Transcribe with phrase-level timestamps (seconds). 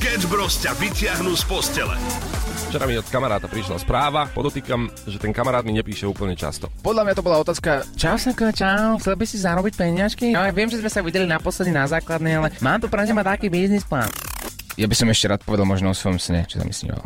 [0.00, 1.92] Sketch Bros ťa vyťahnú z postele.
[2.72, 6.72] Včera mi od kamaráta prišla správa, podotýkam, že ten kamarát mi nepíše úplne často.
[6.80, 10.32] Podľa mňa to bola otázka, čau Sako, čau, chcel by si zarobiť peniažky?
[10.32, 13.20] No, ja viem, že sme sa videli naposledy na základnej, ale mám tu pre teba
[13.20, 14.08] taký biznis plán.
[14.80, 17.04] Ja by som ešte rád povedal možno o svojom sne, čo tam mysníval.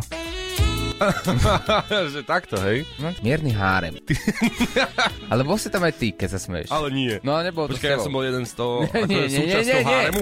[2.14, 2.86] že takto, hej?
[3.00, 3.98] No, mierny hárem.
[5.32, 6.70] ale bol si tam aj ty, keď sa smeješ.
[6.70, 7.18] Ale nie.
[7.22, 9.78] No, nebol to Počkaj, ja som bol jeden z toho, Nie, nie, nie, nie, nie,
[9.80, 9.84] nie.
[9.84, 10.20] háremu.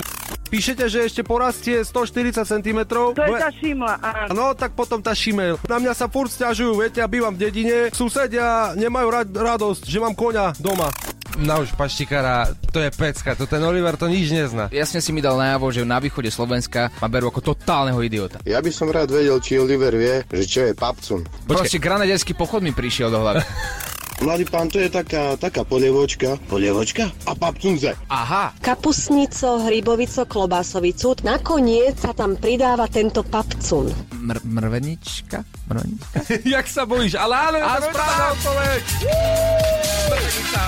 [0.53, 2.81] Píšete, že ešte porastie 140 cm?
[2.85, 4.31] To je tá šimla, áno.
[4.37, 5.57] No, tak potom tá šimel.
[5.65, 7.77] Na mňa sa furt stiažujú, viete, ja bývam v dedine.
[7.97, 10.93] Susedia nemajú ra- radosť, že mám koňa doma.
[11.41, 14.69] Na už paštikára, to je pecka, to ten Oliver to nič nezná.
[14.69, 18.45] Jasne si mi dal najavo, že na východe Slovenska ma berú ako totálneho idiota.
[18.45, 21.25] Ja by som rád vedel, či Oliver vie, že čo je papcun.
[21.49, 23.41] Proste granaderský pochod mi prišiel do hlavy.
[24.23, 26.39] Mladý pán, to je taká, taká polievočka.
[26.47, 27.11] Polievočka?
[27.27, 27.99] A papcunze.
[28.07, 31.19] Aha, Kapusnico, hrybovico, klobásovicu.
[31.21, 33.91] Nakoniec sa tam pridáva tento papcun.
[34.15, 35.43] mr- mrvenička?
[35.67, 36.17] Mrvenička?
[36.55, 37.19] Jak sa bojíš?
[37.19, 38.81] Ale áno, je to Áno, správna odpoveď.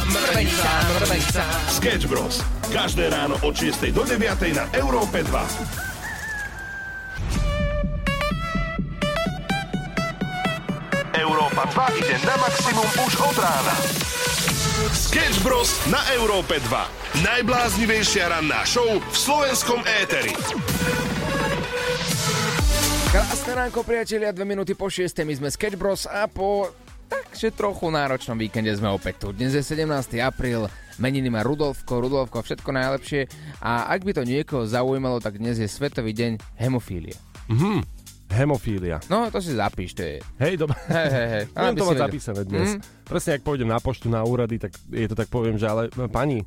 [0.04, 1.42] Mrvenica, mrvenica.
[1.70, 2.36] Sketch Bros.
[2.68, 4.18] Každé ráno od 6 do 9
[4.50, 5.93] na Európe 2.
[11.64, 13.74] Európa 2 ide na maximum už od rána.
[14.92, 15.72] Sketch Bros.
[15.88, 17.24] na Európe 2.
[17.24, 20.36] Najbláznivejšia ranná show v slovenskom éteri.
[23.08, 25.24] Krásne ránko, priatelia, dve minúty po 6.
[25.24, 26.68] My sme Sketch Bros a po
[27.08, 29.32] takže trochu náročnom víkende sme opäť tu.
[29.32, 29.88] Dnes je 17.
[30.20, 30.68] apríl,
[31.00, 33.24] meniny má Rudolfko, Rudolfko, všetko najlepšie
[33.64, 37.16] a ak by to niekoho zaujímalo, tak dnes je Svetový deň hemofílie.
[38.34, 38.98] Hemofília.
[39.06, 40.18] No, to si zapíš, to je...
[40.42, 40.74] Hej, dobre.
[40.90, 41.44] Hej, hej, hej.
[41.54, 42.68] Aby to mať zapísané dnes.
[42.74, 43.06] Mhm.
[43.06, 46.10] Presne, ak pôjdem na poštu, na úrady, tak je to tak poviem, že ale no,
[46.10, 46.42] pani,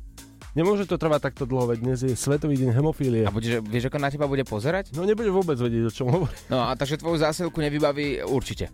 [0.52, 3.24] nemôže to trvať takto dlho, veď dnes je Svetový deň hemofílie.
[3.24, 4.92] A budeš, vieš, ako na teba bude pozerať?
[4.92, 6.34] No nebude vôbec vedieť, o čom hovorí.
[6.52, 8.68] No a takže tvoju zásilku nevybaví určite.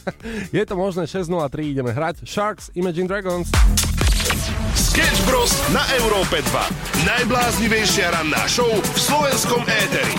[0.56, 3.50] Je to možné, 6.03 ideme hrať Sharks Imagine Dragons.
[4.76, 5.52] Sketch Bros.
[5.72, 7.08] na Európe 2.
[7.08, 10.14] Najbláznivejšia ranná show v slovenskom éteri.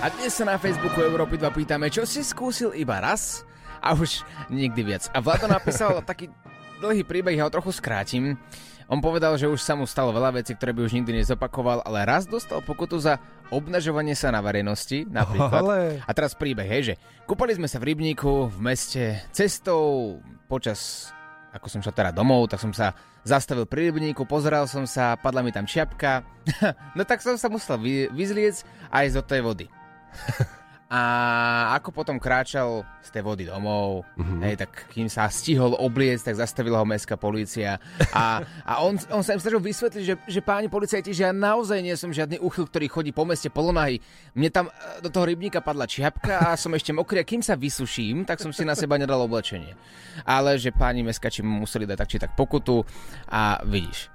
[0.00, 3.44] A dnes sa na Facebooku Európy 2 pýtame, čo si skúsil iba raz
[3.84, 5.12] a už nikdy viac.
[5.12, 6.32] A Vlado napísal taký
[6.80, 8.40] dlhý príbeh, ja ho trochu skrátim.
[8.88, 12.08] On povedal, že už sa mu stalo veľa vecí, ktoré by už nikdy nezopakoval, ale
[12.08, 13.20] raz dostal pokutu za
[13.52, 15.60] obnažovanie sa na verejnosti, napríklad.
[15.60, 16.94] Ale- A teraz príbeh, hej, že
[17.28, 20.16] kúpali sme sa v rybníku v meste cestou
[20.48, 21.12] počas
[21.50, 22.94] ako som šiel teda domov, tak som sa
[23.26, 26.22] zastavil pri rybníku, pozeral som sa, padla mi tam čiapka.
[26.96, 28.62] no tak som sa musel vy, vyzliec
[28.94, 29.66] aj zo tej vody.
[30.90, 34.42] A ako potom kráčal z tej vody domov, mm-hmm.
[34.42, 37.78] hej, tak kým sa stihol obliec, tak zastavila ho mestská polícia.
[38.10, 41.78] A, a on, on sa im snažil vysvetliť, že, že páni policajti, že ja naozaj
[41.78, 44.02] nie som žiadny uchyl, ktorý chodí po meste polonahy.
[44.34, 47.54] Mne tam e, do toho rybníka padla čiapka a som ešte mokrý a kým sa
[47.54, 49.78] vysuším, tak som si na seba nedal oblečenie.
[50.26, 52.82] Ale že páni meskači mu museli dať tak či tak pokutu
[53.30, 54.10] a vidíš,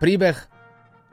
[0.00, 0.53] príbeh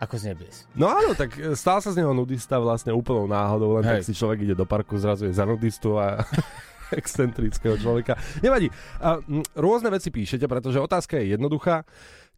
[0.01, 0.65] ako z nebies.
[0.73, 4.09] No áno, tak e, stal sa z neho nudista vlastne úplnou náhodou, len tak Hej.
[4.09, 6.25] si človek ide do parku, zrazu je za nudistu a
[6.99, 8.17] excentrického človeka.
[8.41, 8.73] Nevadí.
[8.97, 11.85] A, m, rôzne veci píšete, pretože otázka je jednoduchá.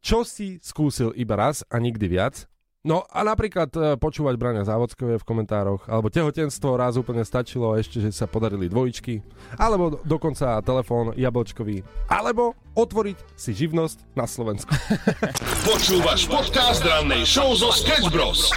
[0.04, 2.44] Čo si skúsil iba raz a nikdy viac?
[2.84, 8.04] No a napríklad e, počúvať Brania Závodskové v komentároch, alebo tehotenstvo raz úplne stačilo, ešte,
[8.04, 9.24] že sa podarili dvojičky,
[9.56, 11.80] alebo do- dokonca telefón jablčkový,
[12.12, 14.76] alebo otvoriť si živnosť na Slovensku.
[15.72, 18.52] Počúvaš podcast rannej show zo Sketch Bros.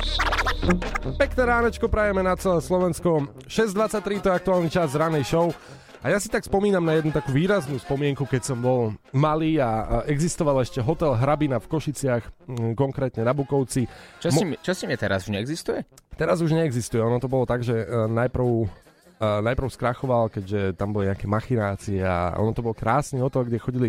[1.23, 3.31] Pekné ránečko prajeme na celé Slovensko.
[3.47, 5.55] 6.23 to je aktuálny čas ranej show.
[6.07, 10.07] A ja si tak spomínam na jednu takú výraznú spomienku, keď som bol malý a
[10.07, 13.91] existoval ešte hotel Hrabina v Košiciach, mm, konkrétne na Bukovci.
[14.23, 15.83] Čo, mi- čo si mi teraz už neexistuje?
[16.15, 18.47] Teraz už neexistuje, ono to bolo tak, že e, najprv,
[19.19, 23.59] e, najprv skrachoval, keďže tam boli nejaké machinácie a ono to bol krásny hotel, kde
[23.59, 23.89] chodili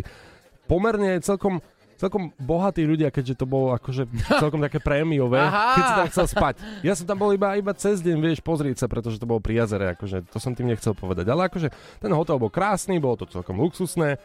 [0.65, 1.61] pomerne celkom
[1.97, 4.05] celkom bohatí ľudia, keďže to bolo akože
[4.41, 6.55] celkom také prémiové, keď si tam chcel spať.
[6.85, 9.65] Ja som tam bol iba, iba cez deň, vieš, pozrieť sa, pretože to bolo pri
[9.65, 11.25] jazere, akože to som tým nechcel povedať.
[11.27, 14.21] Ale akože ten hotel bol krásny, bolo to celkom luxusné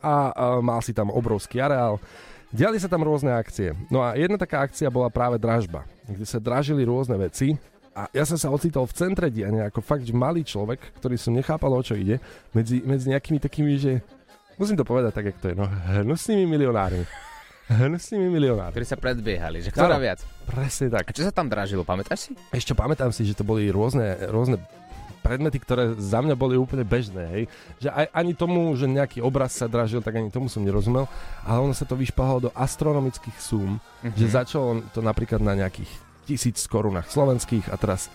[0.00, 2.00] a, a mal si tam obrovský areál.
[2.50, 3.78] Diali sa tam rôzne akcie.
[3.94, 7.54] No a jedna taká akcia bola práve dražba, kde sa dražili rôzne veci
[7.90, 11.34] a ja som sa ocitol v centre diania ako fakt že malý človek, ktorý som
[11.34, 12.22] nechápal, o čo ide,
[12.54, 13.98] medzi, medzi nejakými takými, že
[14.60, 17.08] musím to povedať tak, jak to je, no hnusnými milionármi.
[17.70, 18.76] Hnusnými milionármi.
[18.76, 20.20] Ktorí sa predbiehali, že ktorá viac?
[20.44, 21.08] Presne tak.
[21.08, 22.32] A čo sa tam dražilo, pamätáš si?
[22.52, 24.60] Ešte pamätám si, že to boli rôzne, rôzne
[25.22, 27.44] predmety, ktoré za mňa boli úplne bežné, hej.
[27.78, 31.06] Že aj, ani tomu, že nejaký obraz sa dražil, tak ani tomu som nerozumel,
[31.44, 34.16] ale ono sa to vyšpahalo do astronomických súm, mm-hmm.
[34.16, 35.88] že začalo to napríklad na nejakých
[36.24, 38.08] tisíc korunách slovenských a teraz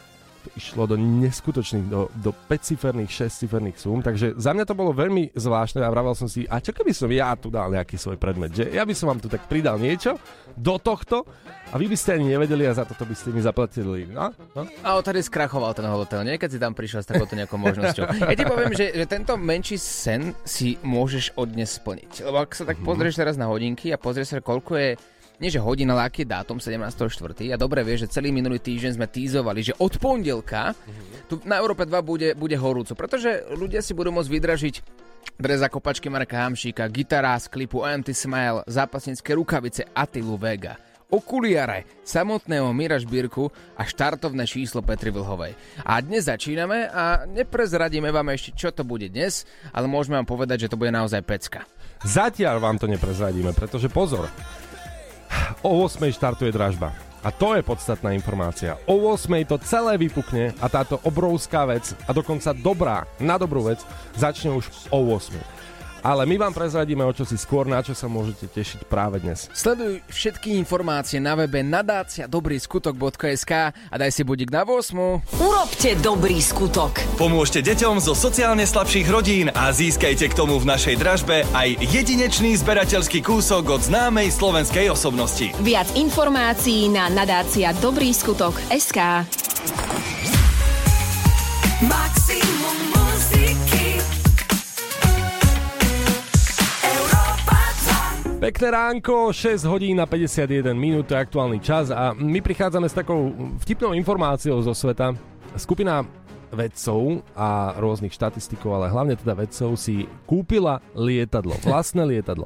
[0.54, 5.82] išlo do neskutočných, do, do 5-ciferných, 6-ciferných súm, takže za mňa to bolo veľmi zvláštne
[5.82, 8.70] a vravel som si, a čo keby som ja tu dal nejaký svoj predmet, že
[8.70, 10.16] ja by som vám tu tak pridal niečo
[10.54, 11.26] do tohto
[11.70, 14.06] a vy by ste ani nevedeli a za toto by ste mi zaplatili.
[14.06, 14.30] No?
[14.54, 14.64] No?
[14.82, 16.38] A odtedy skrachoval ten hotel, nie?
[16.38, 18.06] Keď si tam prišiel s takouto nejakou možnosťou.
[18.26, 22.24] Ja ti poviem, že, že tento menší sen si môžeš od dnes splniť.
[22.24, 22.86] Lebo ak sa tak Mhm.
[22.86, 24.90] pozrieš teraz na hodinky a pozrieš sa, koľko je
[25.40, 27.54] nie že hodina, ale aký je dátum 17.4.
[27.54, 30.76] A dobre vieš, že celý minulý týždeň sme týzovali, že od pondelka
[31.28, 34.76] tu na Európe 2 bude, bude horúco, pretože ľudia si budú môcť vydražiť
[35.36, 40.80] dres a kopačky Marka Hamšíka, gitara z klipu Empty Smile, zápasnícke rukavice Atilu Vega,
[41.12, 45.54] okuliare samotného Mira Šbírku a štartovné číslo Petry Vlhovej.
[45.84, 49.44] A dnes začíname a neprezradíme vám ešte, čo to bude dnes,
[49.76, 51.68] ale môžeme vám povedať, že to bude naozaj pecka.
[52.06, 54.30] Zatiaľ vám to neprezradíme, pretože pozor,
[55.66, 56.94] o 8 štartuje dražba.
[57.26, 58.78] A to je podstatná informácia.
[58.86, 63.82] O 8 to celé vypukne a táto obrovská vec, a dokonca dobrá, na dobrú vec,
[64.14, 65.34] začne už o 8.
[66.06, 69.50] Ale my vám prezradíme o čo si skôr, na čo sa môžete tešiť práve dnes.
[69.58, 75.42] Sleduj všetky informácie na webe nadácia dobrýskutok.sk a daj si budík na 8.
[75.42, 77.02] Urobte dobrý skutok.
[77.18, 82.54] Pomôžte deťom zo sociálne slabších rodín a získajte k tomu v našej dražbe aj jedinečný
[82.62, 85.58] zberateľský kúsok od známej slovenskej osobnosti.
[85.66, 89.26] Viac informácií na nadácia dobrý skutok SK.
[98.46, 103.34] Pekné ránko, 6 hodín na 51 minút, je aktuálny čas a my prichádzame s takou
[103.66, 105.18] vtipnou informáciou zo sveta.
[105.58, 106.06] Skupina
[106.54, 112.46] vedcov a rôznych štatistikov, ale hlavne teda vedcov si kúpila lietadlo, vlastné lietadlo.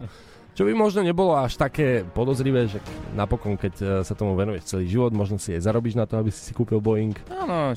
[0.55, 2.79] Čo by možno nebolo až také podozrivé, že
[3.11, 6.31] napokon, keď e, sa tomu venuješ celý život, možno si aj zarobíš na to, aby
[6.31, 7.19] si si kúpil Boeing.
[7.27, 7.75] Áno,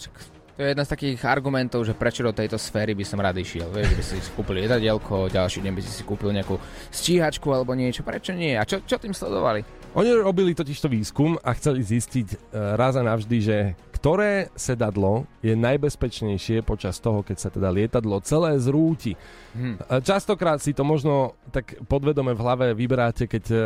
[0.53, 3.73] to je jeden z takých argumentov, že prečo do tejto sféry by som rád išiel.
[3.73, 6.61] Vieš, že by si kúpil lietadielko, ďalší deň by si si kúpil nejakú
[6.93, 8.05] stíhačku alebo niečo.
[8.05, 8.53] Prečo nie?
[8.61, 9.65] A čo, čo tým sledovali?
[9.93, 12.37] Oni robili totižto výskum a chceli zistiť e,
[12.77, 13.57] raz a navždy, že
[13.93, 19.17] ktoré sedadlo je najbezpečnejšie počas toho, keď sa teda lietadlo celé zrúti.
[19.53, 19.81] Hm.
[19.81, 23.57] E, Častokrát si to možno tak podvedome v hlave vyberáte, keď e,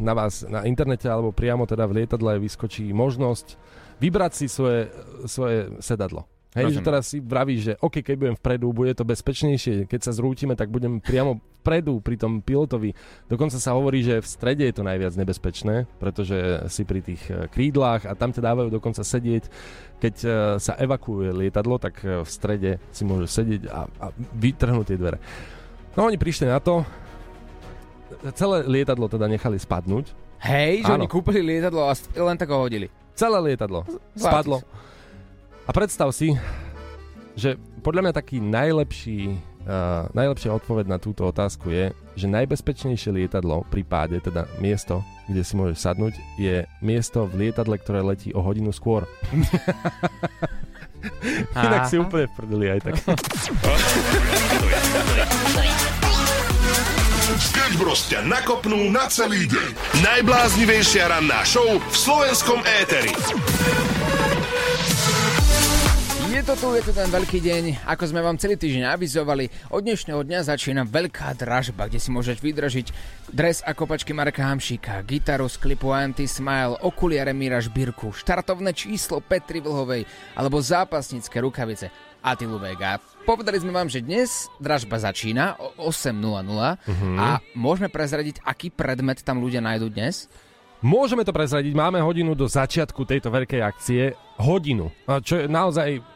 [0.00, 3.56] na vás na internete alebo priamo teda v lietadle vyskočí možnosť
[4.00, 4.88] vybrať si svoje,
[5.28, 6.33] svoje sedadlo.
[6.54, 6.86] Hej, že Rozumiem.
[6.86, 10.70] teraz si vravíš, že OK, keď budem vpredu, bude to bezpečnejšie, keď sa zrútime, tak
[10.70, 12.94] budem priamo vpredu pri tom pilotovi.
[13.26, 17.50] Dokonca sa hovorí, že v strede je to najviac nebezpečné, pretože si pri tých e,
[17.50, 19.50] krídlach a tam ťa dávajú dokonca sedieť.
[19.98, 20.28] Keď e,
[20.62, 25.18] sa evakuuje lietadlo, tak e, v strede si môže sedieť a, a vytrhnúť tie dvere.
[25.98, 26.86] No oni prišli na to,
[28.38, 30.14] celé lietadlo teda nechali spadnúť.
[30.38, 31.02] Hej, že Áno.
[31.02, 32.86] oni kúpili lietadlo a len tak ho hodili.
[33.16, 33.82] Celé lietadlo
[34.14, 34.62] spadlo.
[35.64, 36.36] A predstav si,
[37.32, 39.32] že podľa mňa taký najlepší,
[39.64, 41.88] uh, najlepšia odpoveď na túto otázku je,
[42.20, 47.80] že najbezpečnejšie lietadlo pri páde, teda miesto, kde si môžeš sadnúť, je miesto v lietadle,
[47.80, 49.08] ktoré letí o hodinu skôr.
[51.56, 52.94] Inak si úplne v prdeli aj tak.
[57.40, 59.68] Sketch Bros ťa nakopnú na celý deň.
[60.00, 63.12] Najbláznivejšia ranná show v slovenskom éteri.
[66.44, 69.48] To tu, je to ten veľký deň, ako sme vám celý týždeň avizovali.
[69.72, 72.86] Od dnešného dňa začína veľká dražba, kde si môžeš vydražiť
[73.32, 79.24] dres a kopačky Marka Hamšíka, gitaru z klipu Anti Smile, okuliare Mira Žbírku, štartovné číslo
[79.24, 80.04] Petry Vlhovej
[80.36, 81.88] alebo zápasnícke rukavice
[82.20, 83.00] Atilu Vega.
[83.24, 86.12] Povedali sme vám, že dnes dražba začína o 8.00
[87.24, 90.28] a môžeme prezradiť, aký predmet tam ľudia nájdú dnes?
[90.84, 94.12] Môžeme to prezradiť, máme hodinu do začiatku tejto veľkej akcie.
[94.36, 94.92] Hodinu.
[95.24, 96.12] Čo je naozaj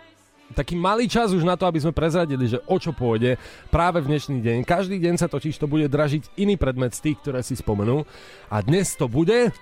[0.57, 3.37] taký malý čas už na to, aby sme prezradili, že o čo pôjde
[3.69, 4.59] práve v dnešný deň.
[4.65, 8.05] Každý deň sa totiž to bude dražiť iný predmet z tých, ktoré si spomenú.
[8.49, 9.53] A dnes to bude...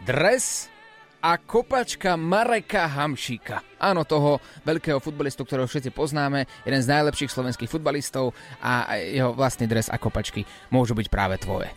[0.00, 0.72] Dres
[1.20, 3.60] a kopačka Mareka Hamšíka.
[3.76, 8.32] Áno, toho veľkého futbalistu, ktorého všetci poznáme, jeden z najlepších slovenských futbalistov
[8.64, 11.68] a jeho vlastný dres a kopačky môžu byť práve tvoje.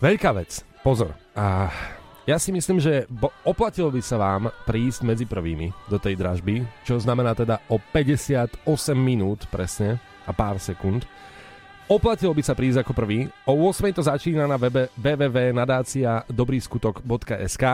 [0.00, 0.64] Veľká vec.
[0.80, 1.14] Pozor.
[1.36, 1.70] A
[2.22, 6.62] ja si myslím, že bo oplatilo by sa vám prísť medzi prvými do tej dražby,
[6.86, 8.62] čo znamená teda o 58
[8.94, 11.02] minút presne a pár sekúnd.
[11.90, 13.26] Oplatilo by sa prísť ako prvý.
[13.42, 17.64] O 8 to začína na webe www.nadácia.dobrýskutok.sk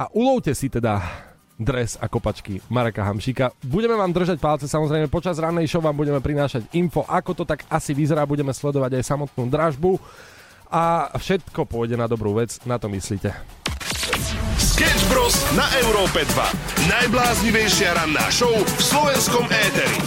[0.00, 1.04] a ulovte si teda
[1.60, 3.52] dres a kopačky Mareka Hamšika.
[3.60, 7.66] Budeme vám držať palce, samozrejme počas rannej show vám budeme prinášať info, ako to tak
[7.68, 10.00] asi vyzerá, budeme sledovať aj samotnú dražbu
[10.72, 13.57] a všetko pôjde na dobrú vec, na to myslíte.
[14.78, 15.34] Sketch Bros.
[15.58, 16.86] na Európe 2.
[16.86, 19.98] Najbláznivejšia ranná show v slovenskom éteri.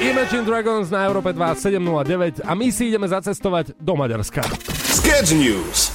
[0.00, 4.40] Imagine Dragons na Európe 2 709 a my si ideme zacestovať do Maďarska.
[4.88, 5.92] Sketch News.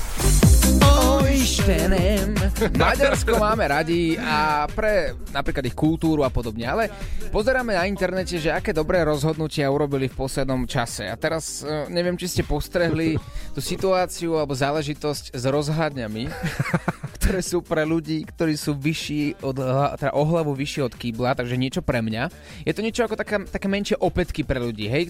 [1.49, 2.37] Ojštenem.
[2.77, 6.93] Maďarsko máme radi a pre napríklad ich kultúru a podobne, ale
[7.33, 11.09] pozeráme na internete, že aké dobré rozhodnutia urobili v poslednom čase.
[11.09, 13.17] A teraz eh, neviem, či ste postrehli
[13.57, 16.29] tú situáciu alebo záležitosť s rozhľadňami,
[17.17, 19.57] ktoré sú pre ľudí, ktorí sú vyšší od,
[19.97, 22.29] teda o hlavu vyššie od kýbla, takže niečo pre mňa.
[22.61, 25.09] Je to niečo ako taká, také menšie opätky pre ľudí, hej?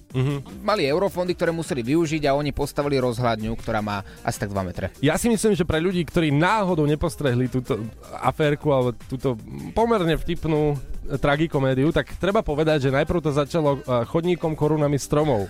[0.64, 4.88] Mali eurofondy, ktoré museli využiť a oni postavili rozhľadňu, ktorá má asi tak 2 metre.
[5.04, 7.78] Ja si myslím, že pre ľudí, ktorí náhodou nepostrehli túto
[8.22, 9.38] aférku alebo túto
[9.74, 15.46] pomerne vtipnú e, tragikomédiu, tak treba povedať, že najprv to začalo e, chodníkom korunami stromov.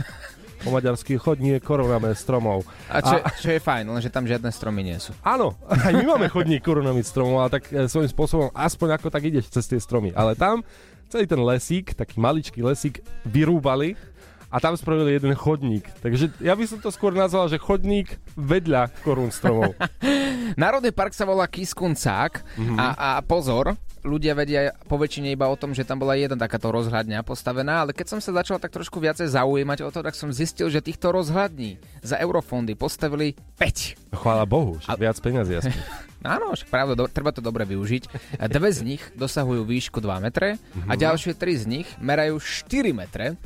[0.59, 2.67] Po maďarsky chodník korunami stromov.
[2.91, 3.31] A čo, a...
[3.39, 5.15] čo je fajn, lenže tam žiadne stromy nie sú.
[5.23, 9.23] Áno, aj my máme chodník korunami stromov, ale tak e, svojím spôsobom aspoň ako tak
[9.23, 10.11] ideš cez tie stromy.
[10.11, 10.59] Ale tam
[11.09, 13.97] celý ten lesík, taký maličký lesík, vyrúbali
[14.49, 15.85] a tam spravili jeden chodník.
[16.01, 19.77] Takže ja by som to skôr nazval, že chodník vedľa korún stromov.
[20.61, 22.77] Národný park sa volá Kiskuncák mm-hmm.
[22.77, 26.71] a, a pozor, ľudia vedia po väčšine iba o tom, že tam bola jedna takáto
[26.71, 30.31] rozhľadňa postavená, ale keď som sa začal tak trošku viacej zaujímať o to, tak som
[30.31, 34.15] zistil, že týchto rozhľadní za eurofondy postavili 5.
[34.15, 35.77] Chvála Bohu, že viac peniazí aspoň.
[36.35, 38.35] Áno, však pravda, do, treba to dobre využiť.
[38.43, 42.91] A Dve z nich dosahujú výšku 2 metre a ďalšie tri z nich merajú 4
[42.91, 43.39] metre.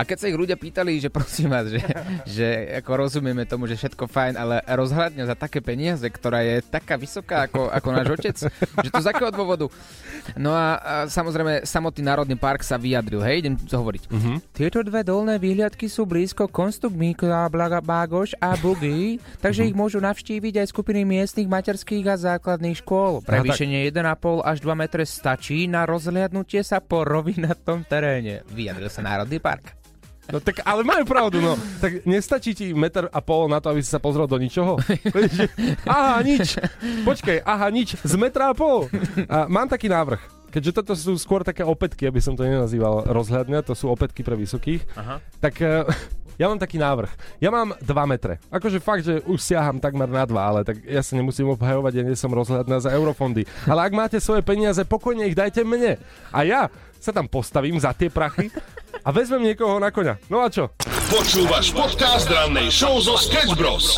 [0.00, 1.84] A keď sa ich ľudia pýtali, že prosím vás, že,
[2.40, 2.48] že
[2.80, 7.44] ako rozumieme tomu, že všetko fajn, ale rozhľadňa za také peniaze, ktorá je taká vysoká
[7.44, 8.36] ako, ako náš otec,
[8.80, 9.68] že to z akého dôvodu?
[10.40, 14.08] No a, a samozrejme, samotný Národný park sa vyjadril, hej, idem to hovoriť.
[14.08, 14.32] Mhm.
[14.56, 17.52] Tieto dve dolné výhľadky sú blízko Konstugmíka,
[17.84, 23.20] Bágoš a Bugy, takže ich môžu navštíviť aj skupiny miestnych materských a základných škôl.
[23.20, 29.42] Prevýšenie 1,5 až 2 metre stačí na rozhliadnutie sa po rovinatom teréne, vyjadril sa Národný
[29.42, 29.80] park.
[30.30, 31.58] No tak, ale majú pravdu, no.
[31.82, 34.78] Tak nestačí ti meter a pol na to, aby si sa pozrel do ničoho?
[35.90, 36.56] Aha, nič.
[37.02, 37.98] Počkaj, aha, nič.
[38.00, 38.86] Z metra a pol.
[39.26, 40.20] A mám taký návrh.
[40.50, 44.34] Keďže toto sú skôr také opätky, aby som to nenazýval rozhľadňa, to sú opätky pre
[44.34, 45.22] vysokých, Aha.
[45.38, 45.86] tak eh,
[46.40, 47.38] ja mám taký návrh.
[47.38, 48.40] Ja mám 2 metre.
[48.48, 52.02] Akože fakt, že už siaham takmer na 2, ale tak ja sa nemusím obhajovať, ja
[52.02, 53.44] nie som rozhľadná za eurofondy.
[53.68, 56.00] Ale ak máte svoje peniaze, pokojne ich dajte mne.
[56.32, 58.52] A ja sa tam postavím za tie prachy
[59.00, 60.20] a vezmem niekoho na koňa.
[60.28, 60.68] No a čo?
[61.08, 63.96] Počúvaš podcast rannej show zo Sketch Bros.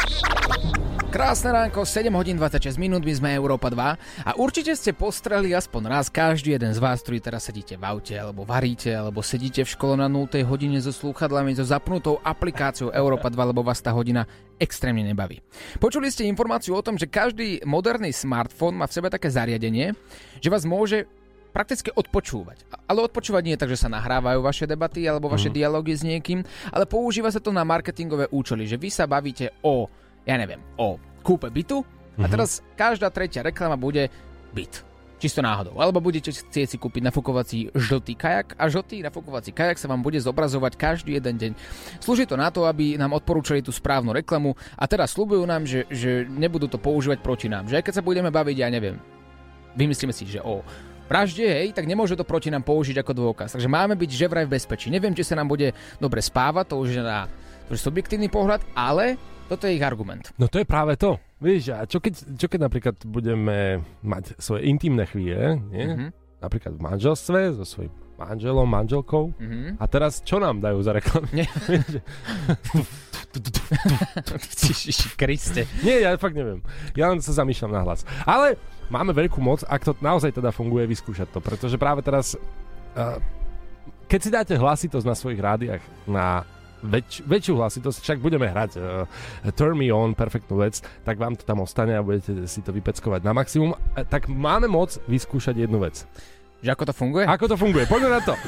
[1.13, 3.77] Krásne ránko, 7 hodín 26 minút, my sme Európa 2
[4.25, 8.17] a určite ste postreli aspoň raz každý jeden z vás, ktorý teraz sedíte v aute,
[8.17, 13.29] alebo varíte, alebo sedíte v škole na 0 hodine so slúchadlami, so zapnutou aplikáciou Európa
[13.29, 14.25] 2, lebo vás tá hodina
[14.57, 15.45] extrémne nebaví.
[15.77, 19.93] Počuli ste informáciu o tom, že každý moderný smartfón má v sebe také zariadenie,
[20.41, 21.05] že vás môže
[21.53, 22.65] prakticky odpočúvať.
[22.89, 25.55] Ale odpočúvať nie je tak, že sa nahrávajú vaše debaty alebo vaše mm.
[25.55, 26.41] dialógy s niekým,
[26.73, 29.87] ale používa sa to na marketingové účely, že vy sa bavíte o,
[30.25, 31.85] ja neviem, o kúpe bytu
[32.19, 34.09] a teraz každá tretia reklama bude
[34.53, 34.85] byt.
[35.23, 35.79] Čisto náhodou.
[35.79, 40.19] Alebo budete chcieť si kúpiť nafukovací žltý kajak a žltý nafukovací kajak sa vám bude
[40.19, 41.53] zobrazovať každý jeden deň.
[42.03, 45.87] Slúži to na to, aby nám odporúčali tú správnu reklamu a teraz slúbujú nám, že,
[45.95, 47.71] že nebudú to používať proti nám.
[47.71, 48.99] Že aj keď sa budeme baviť, ja neviem,
[49.79, 50.67] vymyslíme si, že o
[51.13, 53.53] vražde, hej, tak nemôže to proti nám použiť ako dôkaz.
[53.53, 54.89] Takže máme byť že vraj v bezpečí.
[54.89, 57.29] Neviem, či sa nám bude dobre spávať, to už je na
[57.69, 60.33] to je subjektívny pohľad, ale toto je ich argument.
[60.41, 61.21] No to je práve to.
[61.39, 65.85] Vieš, a čo keď, čo keď napríklad budeme mať svoje intimné chvíle, nie?
[65.85, 66.07] Mhm.
[66.43, 69.37] Napríklad v manželstve so svojím manželom, manželkou.
[69.37, 69.79] Mhm.
[69.79, 71.45] A teraz čo nám dajú za reklamy?
[75.17, 75.65] Kriste.
[75.81, 76.61] Nie, ja fakt neviem.
[76.93, 78.05] Ja len sa zamýšľam na hlas.
[78.29, 78.61] Ale
[78.93, 81.41] máme veľkú moc, ak to naozaj teda funguje, vyskúšať to.
[81.41, 82.37] Pretože práve teraz,
[82.97, 83.17] uh,
[84.09, 86.45] keď si dáte hlasitosť na svojich rádiách na
[86.85, 89.09] väč- väčšiu hlasitosť, však budeme hrať uh,
[89.57, 93.25] Turn Me On, perfektnú vec, tak vám to tam ostane a budete si to vypeckovať
[93.25, 93.73] na maximum.
[93.73, 96.05] Uh, tak máme moc vyskúšať jednu vec.
[96.63, 97.25] Že ako to funguje?
[97.27, 97.85] Ako to funguje?
[97.91, 98.39] Poďme na to.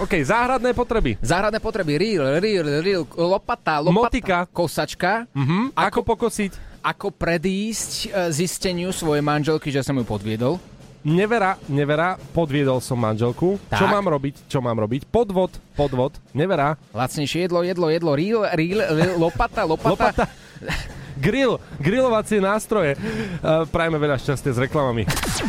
[0.00, 1.20] OK, záhradné potreby.
[1.20, 4.38] Záhradné potreby, reel, reel, reel, lopata, lopata, Motika.
[4.48, 5.28] kosačka.
[5.36, 5.76] Mhm.
[5.76, 6.80] Ako pokosiť?
[6.80, 10.56] Ako predísť e, zisteniu svojej manželky, že som ju podviedol.
[11.04, 13.60] Nevera, nevera, podviedol som manželku.
[13.68, 13.78] Tak.
[13.78, 14.34] Čo mám robiť?
[14.48, 15.04] Čo mám robiť?
[15.06, 16.74] Podvod, podvod, nevera.
[16.90, 19.92] Lacnejšie jedlo, jedlo, jedlo, reel, reel lopata, lopata.
[19.92, 20.24] Lopata.
[21.18, 22.94] Grill, grillovacie nástroje.
[22.94, 25.02] Uh, prajme veľa šťastia s reklamami.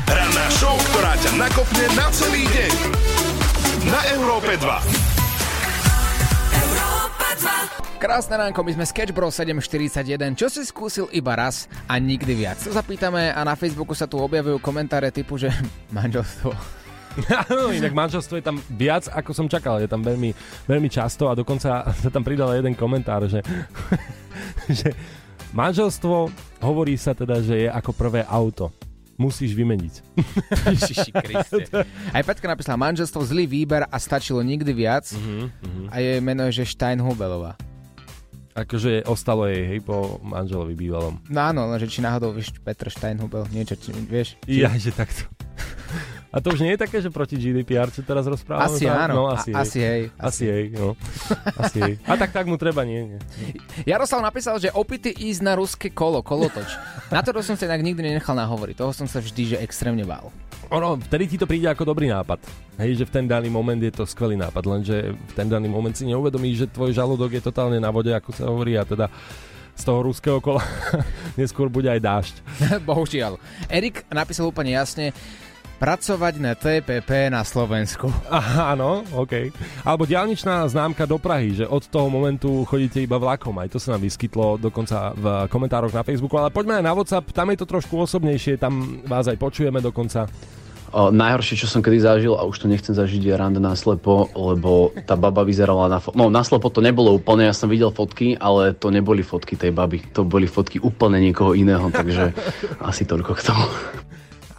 [0.09, 2.73] Ranná show, ktorá ťa nakopne na celý deň.
[3.93, 4.65] Na Európe 2.
[6.57, 8.01] Európa 2.
[8.01, 10.33] Krásne ránko, my sme Sketch Bros 741.
[10.33, 12.57] Čo si skúsil iba raz a nikdy viac?
[12.65, 15.53] To zapýtame a na Facebooku sa tu objavujú komentáre typu, že
[15.97, 16.79] manželstvo.
[17.27, 19.81] Áno, inak manželstvo je tam viac, ako som čakal.
[19.83, 20.31] Je tam veľmi,
[20.65, 23.43] veľmi často a dokonca sa tam pridal jeden komentár, že,
[24.79, 24.93] že
[25.51, 26.29] manželstvo
[26.61, 28.69] hovorí sa teda, že je ako prvé auto.
[29.19, 29.93] Musíš vymeniť.
[30.71, 31.83] Ježiši Kriste.
[32.15, 35.11] Aj Petka napísala manželstvo, zlý výber a stačilo nikdy viac.
[35.11, 37.59] Mhm, A jej meno je, že Steinhubelová.
[38.55, 41.19] Akože ostalo jej, hej, po manželovi bývalom.
[41.31, 44.35] No áno, lenže či náhodou, vieš, Petr Steinhubel, niečo, či, vieš?
[44.43, 44.63] Či...
[44.63, 45.27] Ja, že takto.
[46.29, 48.69] A to už nie je také, že proti GDPR, čo teraz rozprávame?
[48.69, 49.09] Asi tak?
[49.09, 50.93] áno, no, a- asi, asi hej, Asi hej, no.
[51.57, 51.93] Asi hej.
[52.05, 53.19] A tak tak mu treba, nie, nie.
[53.89, 56.69] Jaroslav napísal, že opity ísť na ruské kolo, kolotoč.
[57.09, 60.29] Na to som sa inak nikdy nenechal nahovoriť, toho som sa vždy, že extrémne bál.
[60.69, 62.37] Ono, vtedy ti to príde ako dobrý nápad.
[62.77, 65.97] Hej, že v ten daný moment je to skvelý nápad, lenže v ten daný moment
[65.97, 69.09] si neuvedomíš, že tvoj žalúdok je totálne na vode, ako sa hovorí, a teda
[69.73, 70.61] z toho ruského kola
[71.39, 72.35] neskôr bude aj dážď.
[72.89, 73.41] Bohužiaľ.
[73.65, 75.09] Erik napísal úplne jasne,
[75.79, 78.11] pracovať na TPP na Slovensku.
[78.29, 79.49] Aha, áno, OK.
[79.81, 83.55] Alebo diálničná známka do Prahy, že od toho momentu chodíte iba vlakom.
[83.57, 86.35] Aj to sa nám vyskytlo dokonca v komentároch na Facebooku.
[86.35, 90.27] Ale poďme aj na WhatsApp, tam je to trošku osobnejšie, tam vás aj počujeme dokonca.
[90.89, 94.25] O, najhoršie, čo som kedy zažil, a už to nechcem zažiť, je rande na slepo,
[94.33, 97.93] lebo tá baba vyzerala na fo- No, na slepo to nebolo úplne, ja som videl
[97.93, 100.01] fotky, ale to neboli fotky tej baby.
[100.17, 102.33] To boli fotky úplne niekoho iného, takže
[102.89, 103.65] asi toľko k tomu.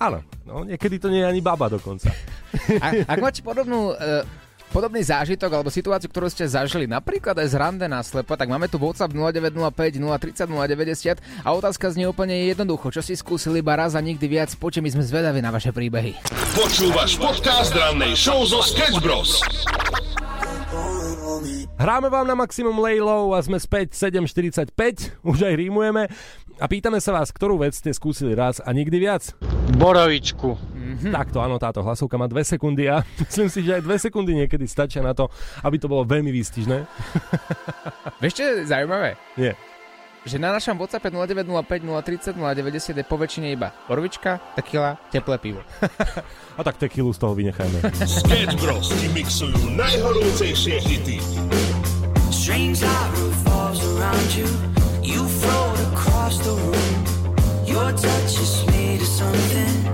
[0.01, 2.09] Áno, no, niekedy to nie je ani baba dokonca.
[2.81, 4.25] A, ak máte podobnú, e,
[4.73, 8.65] podobný zážitok alebo situáciu, ktorú ste zažili, napríklad aj z rande na slepo, tak máme
[8.65, 12.89] tu WhatsApp 0905 030 090 a otázka znie úplne jednoducho.
[12.89, 14.49] Čo si skúsili iba raz a nikdy viac?
[14.57, 16.17] Poďte, my sme zvedaví na vaše príbehy.
[16.57, 19.45] Počúvaš podcast rannej show zo Sketch Bros.
[21.81, 24.77] Hráme vám na maximum Lejlov a sme späť 7.45,
[25.33, 26.13] už aj rímujeme
[26.61, 29.33] a pýtame sa vás, ktorú vec ste skúsili raz a nikdy viac.
[29.81, 30.61] Borovičku.
[30.61, 31.13] Mm-hmm.
[31.15, 34.69] Takto, áno, táto hlasovka má dve sekundy a myslím si, že aj dve sekundy niekedy
[34.69, 35.33] stačia na to,
[35.65, 36.85] aby to bolo veľmi výstižné.
[38.21, 39.17] Vieš, čo je zaujímavé?
[39.41, 39.57] Nie.
[40.21, 45.65] Že na našom WhatsAppe 0905 030 090 je po väčšine iba borovička, tequila, teplé pivo.
[46.59, 47.81] A tak tequilu z toho vynechajme.
[48.05, 51.19] Sketch Bros ti mixujú najhorúcejšie hity.
[52.29, 54.49] Strange light revolves around you.
[55.01, 56.97] You float across the room.
[57.65, 59.90] Your touch is made of something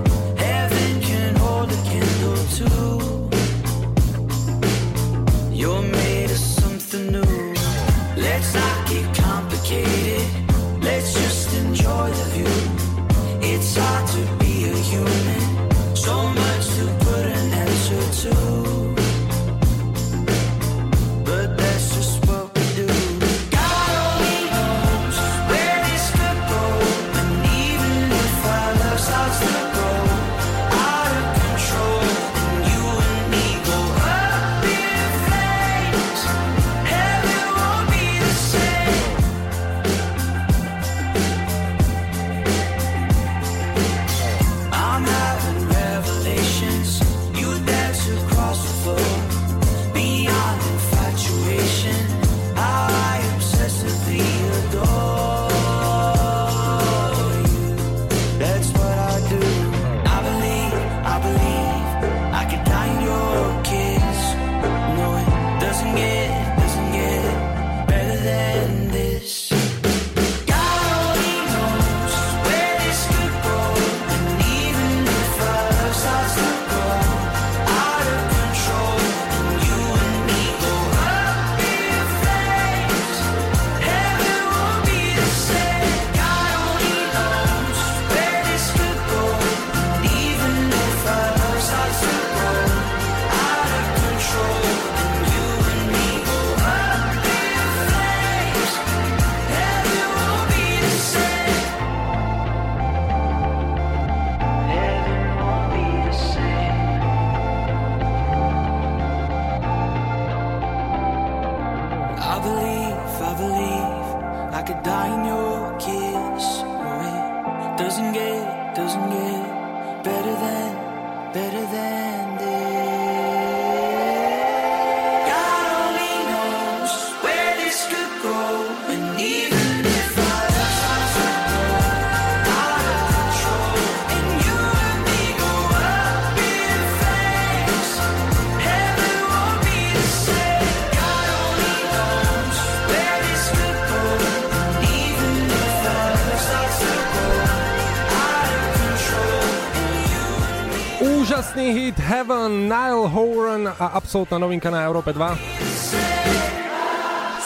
[152.27, 155.39] Heaven, Nile Horan a absolútna novinka na Európe 2.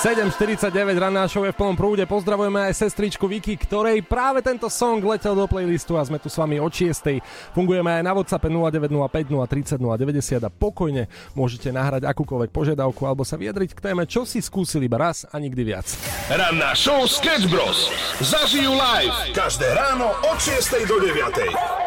[0.01, 2.01] 7.49 ranná show je v plnom prúde.
[2.09, 6.41] Pozdravujeme aj sestričku Viki, ktorej práve tento song letel do playlistu a sme tu s
[6.41, 7.21] vami od 6.
[7.53, 11.05] Fungujeme aj na WhatsApp 0905 030 090 a pokojne
[11.37, 15.37] môžete nahrať akúkoľvek požiadavku alebo sa vyjadriť k téme, čo si skúsili iba raz a
[15.37, 15.85] nikdy viac.
[16.33, 17.93] Ranná show Sketch Bros.
[18.17, 21.80] Zažijú live každé ráno od 6 do 9.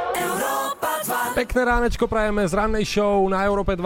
[1.34, 3.82] Pekné ránečko prajeme z rannej show na Európe 2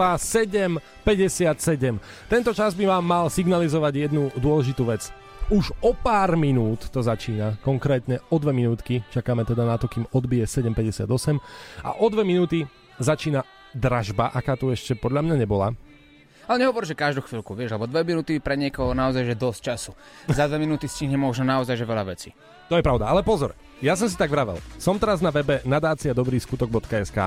[1.05, 1.97] 7.57.
[2.29, 5.09] Tento čas by vám mal signalizovať jednu dôležitú vec.
[5.49, 10.05] Už o pár minút to začína, konkrétne o dve minútky, čakáme teda na to, kým
[10.13, 11.09] odbije 7.58
[11.81, 12.69] a o dve minúty
[13.01, 13.41] začína
[13.73, 15.73] dražba, aká tu ešte podľa mňa nebola.
[16.45, 19.91] Ale nehovor, že každú chvíľku, vieš, lebo dve minúty pre niekoho naozaj že dosť času.
[20.29, 22.29] Za dve minúty stihne možno naozaj že veľa vecí.
[22.69, 24.59] To je pravda, ale pozor, ja som si tak vravel.
[24.75, 27.19] Som teraz na webe nadácia dobrýskutok.sk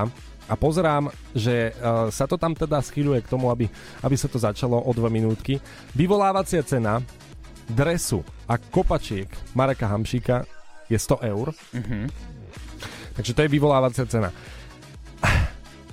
[0.43, 3.65] a pozerám, že uh, sa to tam teda schýľuje k tomu, aby,
[4.05, 5.57] aby sa to začalo o 2 minútky.
[5.97, 7.01] Vyvolávacia cena
[7.65, 10.45] dresu a kopačiek Mareka Hamšíka
[10.91, 11.55] je 100 eur.
[11.73, 12.11] Mhm.
[13.13, 14.33] Takže to je vyvolávacia cena.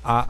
[0.01, 0.25] A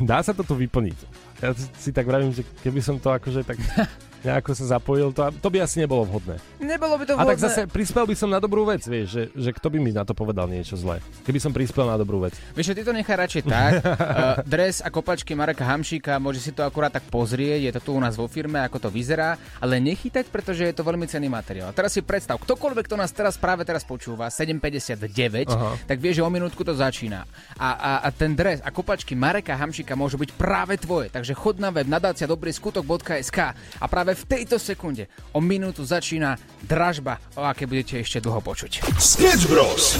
[0.00, 0.98] dá sa to tu vyplniť.
[1.44, 3.60] Ja si tak vravím, že keby som to akože tak
[4.24, 6.40] nejako sa zapojil, to, to by asi nebolo vhodné.
[6.58, 7.30] Nebolo by to A vhodné.
[7.30, 10.02] tak zase prispel by som na dobrú vec, vieš, že, že kto by mi na
[10.02, 11.04] to povedal niečo zlé.
[11.22, 12.32] Keby som prispel na dobrú vec.
[12.56, 13.72] Vieš, čo, ty to nechaj radšej tak.
[13.84, 17.90] uh, dres a kopačky Mareka Hamšíka, môže si to akurát tak pozrieť, je to tu
[17.92, 21.68] u nás vo firme, ako to vyzerá, ale nechytať, pretože je to veľmi cenný materiál.
[21.68, 25.76] A teraz si predstav, ktokoľvek to nás teraz práve teraz počúva, 7.59, Aha.
[25.84, 27.28] tak vie, že o minútku to začína.
[27.60, 31.60] A, a, a ten dres a kopačky Mareka Hamšíka môžu byť práve tvoje, takže chod
[31.60, 37.42] na web nadácia dobrý skutok.sk a práve v tejto sekunde o minútu začína dražba, o
[37.44, 38.86] aké budete ešte dlho počuť.
[38.96, 39.98] Sketch Bros.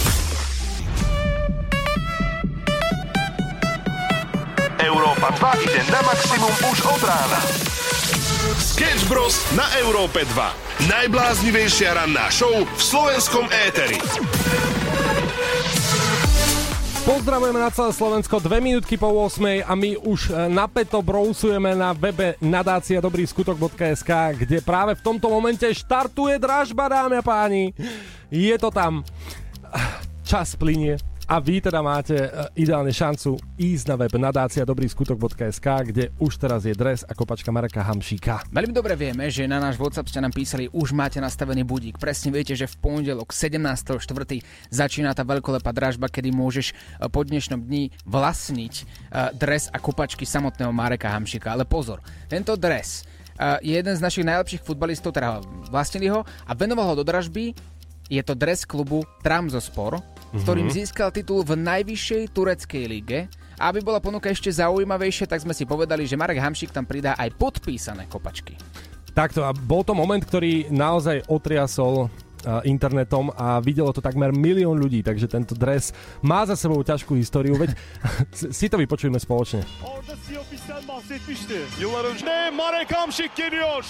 [4.79, 7.41] Európa 2 ide na maximum už od rána.
[8.59, 9.39] Sketch Bros.
[9.59, 10.91] na Európe 2.
[10.91, 13.99] Najbláznivejšia ranná show v slovenskom éteri.
[17.05, 21.93] Pozdravujeme na celé Slovensko, dve minútky po 8 a my už e, napeto brousujeme na
[21.93, 24.09] webe nadácia dobrý skutok.sk,
[24.41, 27.77] kde práve v tomto momente štartuje dražba, dámy a páni.
[28.33, 29.05] Je to tam.
[30.25, 32.29] Čas plinie a vy teda máte e,
[32.61, 37.49] ideálne šancu ísť na web nadácia dobrý skutok.sk, kde už teraz je dres a kopačka
[37.49, 38.53] Mareka Hamšíka.
[38.53, 41.97] Veľmi dobre vieme, že na náš WhatsApp ste nám písali, už máte nastavený budík.
[41.97, 44.05] Presne viete, že v pondelok 17.4.
[44.69, 46.75] začína tá veľkolepá dražba, kedy môžeš e,
[47.09, 48.83] po dnešnom dni vlastniť e,
[49.41, 51.57] dres a kopačky samotného Mareka Hamšika.
[51.57, 53.09] Ale pozor, tento dres
[53.63, 57.51] je jeden z našich najlepších futbalistov, teda vlastnili ho a venoval ho do dražby.
[58.13, 60.01] Je to dres klubu Tramzospor,
[60.35, 60.75] s ktorým Mhm.
[60.75, 63.19] získal titul v najvyššej tureckej lige.
[63.55, 67.15] A aby bola ponuka ešte zaujímavejšia, tak sme si povedali, že Marek Hamšík tam pridá
[67.15, 68.59] aj podpísané kopačky.
[69.15, 72.11] Takto a bol to moment, ktorý naozaj otriasol
[72.65, 77.57] internetom a videlo to takmer milión ľudí, takže tento dres má za sebou ťažkú históriu,
[77.57, 77.75] veď
[78.59, 79.65] si to vypočujeme spoločne.
[79.83, 81.59] Orada Siyopis'ten bahsetmişti.
[81.81, 82.27] Yıllar önce.
[82.27, 83.85] Ve Marek Hamşik geliyor.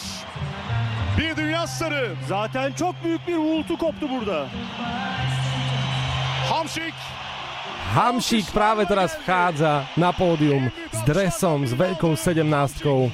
[1.19, 2.17] Bir dünya starı.
[2.29, 4.47] Zaten çok büyük bir uğultu koptu burada.
[6.51, 6.95] Hamşik
[7.95, 13.07] Hamšík práve teraz vchádza na pódium s dresom, s veľkou sedemnáctkou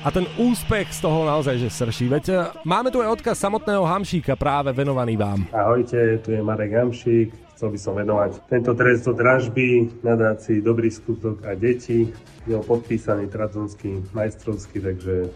[0.00, 2.08] a ten úspech z toho naozaj, že srší.
[2.08, 2.34] Veď e,
[2.64, 5.44] máme tu aj odkaz samotného Hamšíka práve venovaný vám.
[5.52, 7.28] Ahojte, tu je Marek Hamšík.
[7.52, 12.08] Chcel by som venovať tento trest do dražby nadácii Dobrý skutok a deti.
[12.48, 15.28] Je podpísaný Tradzonský majstrovský, takže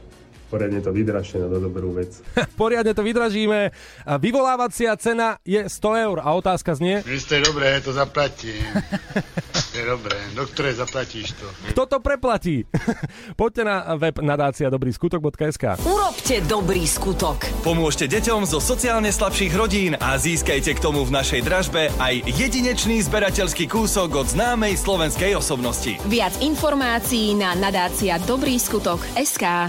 [0.48, 2.24] poriadne to vydražte na dobrú vec.
[2.57, 3.68] Poriadne to vydražíme.
[4.09, 8.64] A Vyvolávacia cena je 100 eur a otázka znie, Jste dobré, to zaplatím.
[9.85, 10.16] Dobré.
[10.33, 11.47] Doktore, zaplatíš to.
[11.77, 12.64] kto to preplatí?
[13.40, 15.77] Poďte na web nadácia dobrý skutok.sk.
[15.85, 17.44] Urobte dobrý skutok.
[17.61, 23.05] Pomôžte deťom zo sociálne slabších rodín a získajte k tomu v našej dražbe aj jedinečný
[23.05, 26.01] zberateľský kúsok od známej slovenskej osobnosti.
[26.09, 29.68] Viac informácií na nadácia Dobrý skutok SK.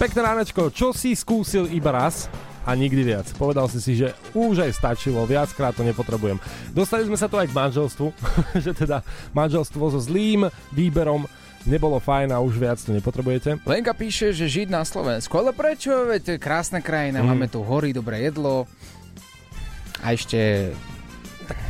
[0.00, 2.26] Pekné ránečko, čo si skúsil iba raz
[2.62, 3.26] a nikdy viac.
[3.34, 6.38] Povedal si si, že už aj stačilo, viackrát to nepotrebujem.
[6.70, 8.06] Dostali sme sa tu aj k manželstvu,
[8.64, 11.26] že teda manželstvo so zlým výberom
[11.62, 13.62] nebolo fajn a už viac to nepotrebujete.
[13.62, 15.30] Lenka píše, že žiť na Slovensku.
[15.32, 15.94] Ale prečo?
[16.04, 17.28] Veď krásna krajina, Mhm.
[17.28, 18.66] máme tu hory, dobré jedlo.
[19.98, 20.70] A ešte...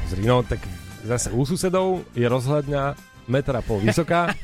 [0.09, 0.61] Zri, no tak
[1.02, 2.83] zase u susedov je rozhľadňa
[3.26, 4.28] metra pol vysoká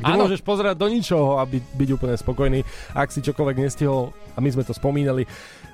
[0.00, 0.24] Ty Áno.
[0.24, 2.62] môžeš pozerať do ničoho a byť, byť úplne spokojný.
[2.94, 5.26] Ak si čokoľvek nestihol, a my sme to spomínali,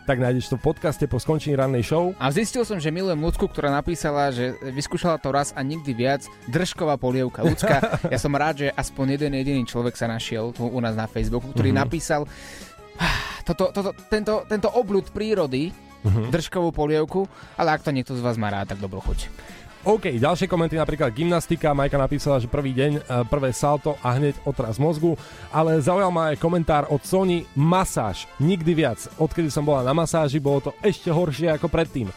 [0.06, 2.14] tak nájdeš to v podcaste po skončení rannej show.
[2.16, 6.22] A zistil som, že milujem ľudku, ktorá napísala, že vyskúšala to raz a nikdy viac.
[6.46, 7.42] Držková polievka.
[7.42, 7.76] Ľudská,
[8.14, 11.50] ja som rád, že aspoň jeden jediný človek sa našiel tu u nás na Facebooku,
[11.50, 11.78] ktorý Mhm.
[11.78, 12.22] napísal
[12.94, 16.30] "Ah, toto, toto, tento, tento obľud prírody, Mhm.
[16.30, 19.26] držkovú polievku, ale ak to niekto z vás má rád, tak dobro chuť.
[19.86, 21.70] OK, ďalšie komenty, napríklad gymnastika.
[21.70, 25.14] Majka napísala, že prvý deň, e, prvé salto a hneď otraz mozgu.
[25.54, 28.26] Ale zaujal ma aj komentár od Sony masáž.
[28.42, 28.98] Nikdy viac.
[29.14, 32.10] Odkedy som bola na masáži, bolo to ešte horšie ako predtým.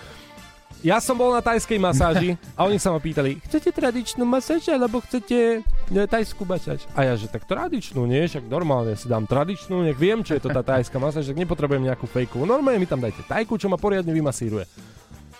[0.82, 4.98] Ja som bol na tajskej masáži a oni sa ma pýtali, chcete tradičnú masáž alebo
[5.06, 5.62] chcete
[5.94, 6.90] ne, tajskú masáž?
[6.98, 8.26] A ja, že tak tradičnú, nie?
[8.26, 11.86] Však normálne si dám tradičnú, nech viem, čo je to tá tajská masáž, tak nepotrebujem
[11.86, 12.50] nejakú fejku.
[12.50, 14.66] Normálne mi tam dajte tajku, čo ma poriadne vymasíruje.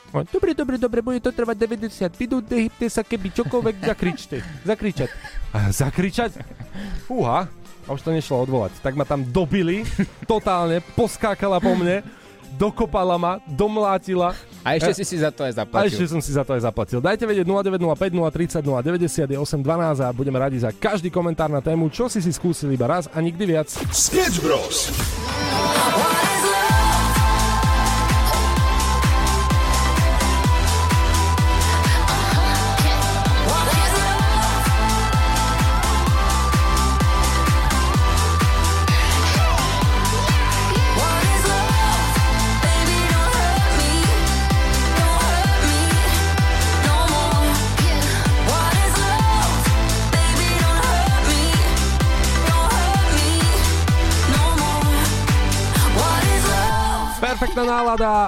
[0.10, 4.38] Dobre, dobre, dobre, bude to trvať 90 minút, nehybte sa, keby čokoľvek zakričte.
[4.66, 5.10] Zakričať.
[5.54, 6.42] A zakričať?
[7.06, 7.46] Fúha,
[7.86, 8.74] a už to nešlo odvolať.
[8.82, 9.86] Tak ma tam dobili,
[10.30, 12.02] totálne, poskákala po mne,
[12.58, 14.34] dokopala ma, domlátila.
[14.66, 15.88] A ešte si si za to aj A zaplatil.
[15.94, 17.00] ešte som si za to aj zaplatil.
[17.00, 21.88] Dajte vedieť 0905 030 090 je 812 a budeme radi za každý komentár na tému,
[21.94, 23.70] čo si si skúsili iba raz a nikdy viac.
[23.94, 24.92] Sketch Bros.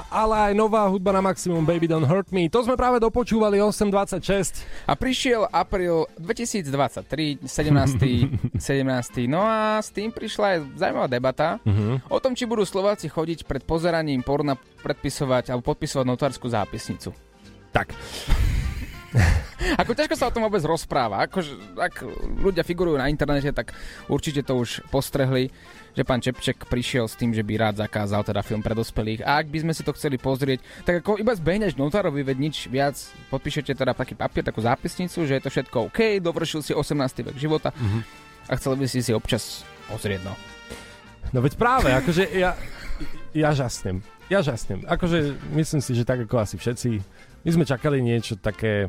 [0.08, 2.48] Ale aj nová hudba na maximum Baby Don't Hurt Me.
[2.48, 4.64] To sme práve dopočúvali 8.26.
[4.84, 8.56] A prišiel apríl 2023, 17.
[8.56, 8.62] 17.
[9.26, 12.08] No a s tým prišla aj zaujímavá debata Mhm.
[12.08, 17.12] o tom, či budú Slováci chodiť pred pozeraním porna predpisovať alebo podpisovať notárskú zápisnicu.
[17.70, 17.92] Tak.
[19.78, 21.22] Ako ťažko sa o tom vôbec rozpráva.
[21.22, 21.44] Ako,
[21.76, 21.96] ak
[22.40, 23.76] ľudia figurujú na internete, tak
[24.08, 25.52] určite to už postrehli,
[25.92, 29.22] že pán Čepček prišiel s tým, že by rád zakázal teda film pre dospelých.
[29.22, 32.56] A ak by sme si to chceli pozrieť, tak ako iba zbehneš notárovi, veď nič
[32.66, 32.96] viac,
[33.28, 36.96] podpíšete teda taký papier, takú zápisnicu, že je to všetko OK, dovršil si 18.
[37.24, 38.00] vek života Mhm.
[38.48, 40.34] a chcel by si si občas pozrieť, no.
[41.32, 42.56] No veď práve, akože ja,
[43.32, 44.00] ja žasnem.
[44.28, 44.84] Ja žasnem.
[44.84, 46.90] Akože myslím si, že tak ako asi všetci,
[47.42, 48.88] my sme čakali niečo také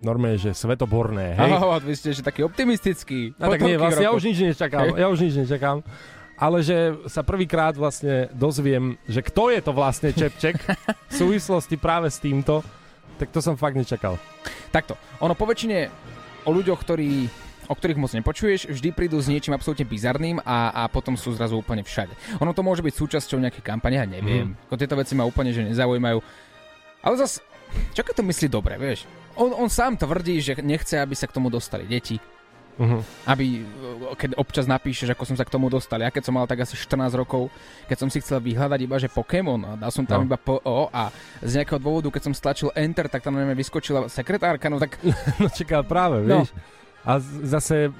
[0.00, 1.50] normálne, že svetoborné, hej?
[1.50, 3.32] Aha, vy ste že taký optimistický.
[3.38, 5.80] A tak nie, vlastne ja už nič nečakám, ja už nič nečakám.
[6.34, 10.58] Ale že sa prvýkrát vlastne dozviem, že kto je to vlastne Čepček
[11.10, 12.66] v súvislosti práve s týmto,
[13.18, 14.18] tak to som fakt nečakal.
[14.74, 15.86] Takto, ono po väčšine
[16.44, 17.30] o ľuďoch, ktorí
[17.64, 21.56] o ktorých moc nepočuješ, vždy prídu s niečím absolútne bizarným a, a potom sú zrazu
[21.56, 22.12] úplne všade.
[22.44, 24.52] Ono to môže byť súčasťou nejakej kampane, ja neviem.
[24.52, 24.68] Mm.
[24.68, 26.18] Ako tieto veci ma úplne že nezaujímajú.
[27.04, 27.40] Ale zas,
[27.96, 29.08] čo keď to myslí dobre, vieš?
[29.34, 32.20] On, on sám tvrdí, že nechce, aby sa k tomu dostali deti.
[32.74, 33.00] Uh-huh.
[33.22, 36.02] Aby, e, keď občas napíšeš, ako som sa k tomu dostal.
[36.02, 37.46] Ja keď som mal tak asi 14 rokov,
[37.86, 40.26] keď som si chcel vyhľadať iba, že Pokémon a dal som tam No.
[40.26, 44.66] iba PO a z nejakého dôvodu, keď som stlačil Enter, tak tam mňa vyskočila sekretárka,
[44.66, 44.98] no tak
[45.42, 46.42] No čaká práve, No.
[46.42, 46.50] vieš.
[47.06, 47.94] A zase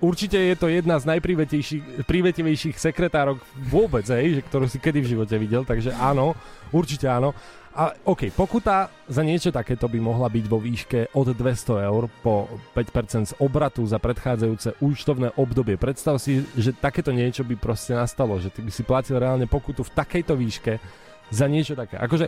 [0.00, 5.36] určite je to jedna z najprivetivejších sekretárok vôbec, hej, že, ktorú si kedy v živote
[5.36, 6.32] videl, takže áno,
[6.72, 7.36] určite áno.
[7.70, 12.50] A OK, pokuta za niečo takéto by mohla byť vo výške od 200 eur po
[12.74, 15.78] 5% z obratu za predchádzajúce účtovné obdobie.
[15.78, 19.86] Predstav si, že takéto niečo by proste nastalo, že ty by si platil reálne pokutu
[19.86, 20.82] v takejto výške
[21.30, 21.94] za niečo také.
[22.02, 22.26] Akože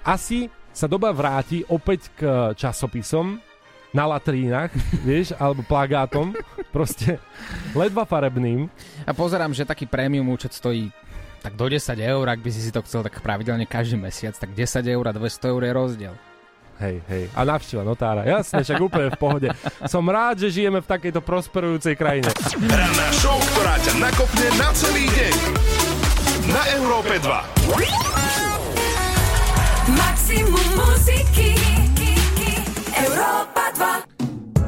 [0.00, 2.20] asi sa doba vráti opäť k
[2.56, 3.36] časopisom
[3.94, 4.72] na latrínach,
[5.06, 6.32] vieš, alebo plagátom,
[6.74, 7.20] proste
[7.76, 8.66] ledva farebným.
[9.04, 10.88] A pozerám, že taký prémium účet stojí
[11.44, 14.56] tak do 10 eur, ak by si si to chcel tak pravidelne každý mesiac, tak
[14.56, 16.14] 10 eur a 200 eur je rozdiel.
[16.80, 17.24] Hej, hej.
[17.36, 18.26] A navštívila notára.
[18.26, 19.48] Jasne, však úplne v pohode.
[19.86, 22.32] Som rád, že žijeme v takejto prosperujúcej krajine.
[22.66, 25.34] Ranná show, ktorá ťa nakopne na celý deň.
[26.50, 28.03] Na Európe 2.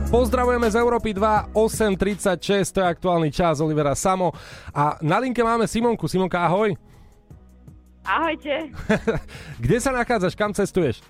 [0.07, 4.31] Pozdravujeme z Európy 2, 8.36, to je aktuálny čas Olivera Samo.
[4.71, 6.07] A na linke máme Simonku.
[6.07, 6.79] Simonka, ahoj.
[8.07, 8.71] Ahojte.
[9.63, 11.03] Kde sa nachádzaš, kam cestuješ?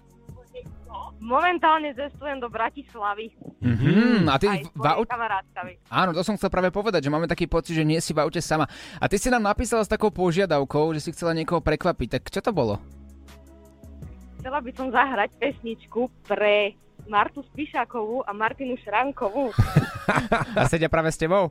[1.20, 3.36] Momentálne cestujem do Bratislavy.
[3.60, 5.12] Mm, a ty Aj v aute...
[5.92, 8.40] Áno, to som chcel práve povedať, že máme taký pocit, že nie si v aute
[8.40, 8.64] sama.
[8.96, 12.16] A ty si nám napísala s takou požiadavkou, že si chcela niekoho prekvapiť.
[12.16, 12.80] Tak čo to bolo?
[14.40, 19.50] Chcela by som zahrať pesničku pre Martu Spišákovú a Martinu Šrankovú.
[20.58, 21.50] A sedia práve s tebou?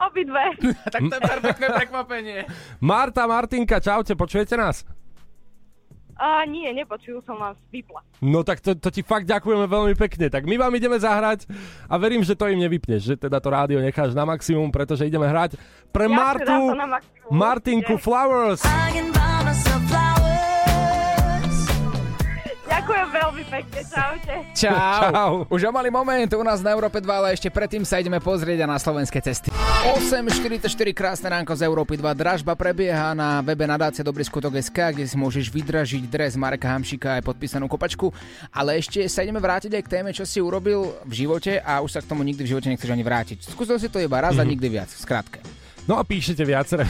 [0.00, 0.56] Obidve.
[0.94, 2.38] tak to je perfektné prekvapenie.
[2.80, 4.86] Marta, Martinka, čaute, počujete nás?
[6.20, 8.04] A nie, nepočujú som vás, vypla.
[8.20, 10.28] No tak to, to ti fakt ďakujeme veľmi pekne.
[10.28, 11.48] Tak my vám ideme zahrať
[11.88, 15.24] a verím, že to im nevypneš, že teda to rádio necháš na maximum, pretože ideme
[15.24, 15.56] hrať
[15.88, 16.60] pre Ja Martu,
[17.32, 17.96] Martinku.
[17.96, 18.60] Flowers.
[22.80, 24.34] Ďakujem veľmi pekne, čaute.
[24.56, 24.72] Čau.
[24.72, 25.32] Čau.
[25.52, 28.64] Už o malý moment u nás na Európe 2, ale ešte predtým sa ideme pozrieť
[28.64, 29.52] na slovenské cesty.
[30.00, 30.64] 8.44
[30.96, 32.08] krásne ránko z Európy 2.
[32.16, 37.20] Dražba prebieha na webe nadácia Dobrý skutok SK, kde si môžeš vydražiť dres Mareka Hamšika
[37.20, 38.16] aj podpísanú kopačku.
[38.48, 41.92] Ale ešte sa ideme vrátiť aj k téme, čo si urobil v živote a už
[41.92, 43.44] sa k tomu nikdy v živote nechceš ani vrátiť.
[43.44, 44.56] Skúsil si to iba raz a Mhm.
[44.56, 44.88] nikdy viac.
[44.88, 45.44] Skrátke.
[45.84, 46.88] No a píšete viaceré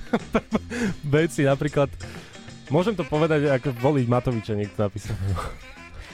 [1.16, 1.88] veci, napríklad
[2.72, 5.12] Môžem to povedať, ako voliť Matoviča, niekto napísal.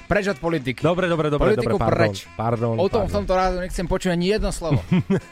[0.08, 0.80] Preč od politiky.
[0.80, 2.24] Dobre, dobre, dobre, Politiku dobre, pardon, preč.
[2.32, 3.14] pardon, O tom v pardon.
[3.22, 4.80] tomto rázu nechcem počuť ani jedno slovo.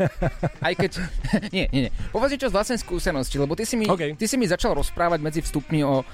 [0.69, 1.01] Aj keď...
[1.57, 1.93] nie, nie, nie.
[2.13, 4.21] Povedz mi čo z vlastnej skúsenosti, lebo ty si, mi, OK.
[4.21, 6.05] ty si mi začal rozprávať medzi vstupmi o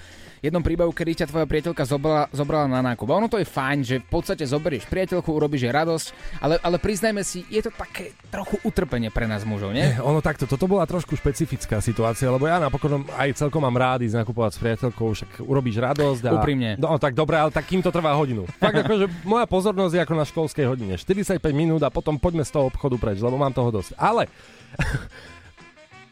[0.42, 3.06] jednom príbehu, kedy ťa tvoja priateľka zobrala, zobrala na nákup.
[3.06, 6.06] A ono to je fajn, že v podstate zoberieš priateľku, urobíš jej radosť,
[6.42, 9.86] ale, ale priznajme si, je to také trochu utrpenie pre nás mužov, nie?
[9.86, 14.02] Nie, ono takto, toto bola trošku špecifická situácia, lebo ja napokon aj celkom mám rád
[14.02, 16.22] ísť nakupovať s priateľkou, však urobíš radosť.
[16.26, 16.30] A...
[16.42, 16.74] Úprimne.
[16.82, 18.50] No tak dobre, ale tak kým to trvá hodinu.
[18.62, 20.94] Fakt akože moja pozornosť je ako na školskej hodine.
[20.98, 23.94] 45 minút a potom poďme z toho obchodu preč, lebo mám toho dosť.
[23.94, 24.26] Ale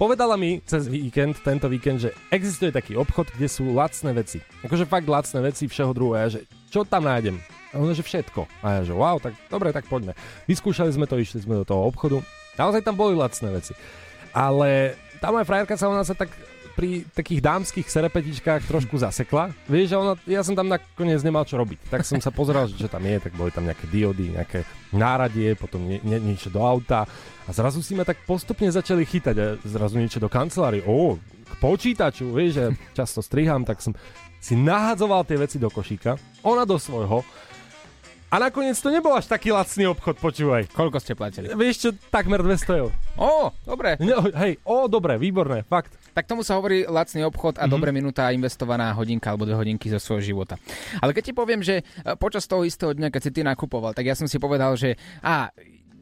[0.01, 4.41] povedala mi cez víkend, tento víkend, že existuje taký obchod, kde sú lacné veci.
[4.65, 6.17] Akože fakt lacné veci všeho druhu.
[6.17, 7.37] A že čo tam nájdem?
[7.77, 8.49] A ona, že všetko.
[8.65, 10.17] A ja, že wow, tak dobre, tak poďme.
[10.49, 12.25] Vyskúšali sme to, išli sme do toho obchodu.
[12.57, 13.77] Naozaj tam boli lacné veci.
[14.33, 16.33] Ale tá moja frajerka sa ona sa tak
[16.81, 19.53] pri takých dámskych serepetičkách trošku zasekla.
[19.69, 21.93] Vieš, že ona, ja som tam nakoniec nemal čo robiť.
[21.93, 25.85] Tak som sa pozeral, že tam je, tak boli tam nejaké diody, nejaké náradie, potom
[25.85, 27.05] nie, nie, niečo do auta.
[27.45, 30.81] A zrazu si ma tak postupne začali chytať a zrazu niečo do kancelárie.
[30.89, 32.65] Ó, k počítaču, vieš, že
[32.97, 33.93] často striham, tak som
[34.41, 37.21] si nahadzoval tie veci do košíka, ona do svojho.
[38.33, 40.71] A nakoniec to nebol až taký lacný obchod, počúvaj.
[40.73, 41.53] Koľko ste platili?
[41.53, 42.95] Vieš čo, takmer 200 eur.
[43.21, 44.01] Ó, dobre.
[44.01, 46.00] No, hej, ó, dobre, výborné, fakt.
[46.15, 47.73] Tak tomu sa hovorí lacný obchod a mm-hmm.
[47.73, 50.59] dobre minúta investovaná hodinka alebo dve hodinky zo svojho života.
[50.99, 54.07] Ale keď ti poviem, že e, počas toho istého dňa, keď si ty nakupoval, tak
[54.07, 55.51] ja som si povedal, že a